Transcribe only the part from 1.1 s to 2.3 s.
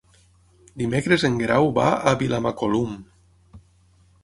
en Guerau va a